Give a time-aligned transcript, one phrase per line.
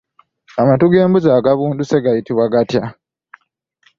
[0.61, 2.83] Amatu g'embuzi agabunduse gayitibwa gatya?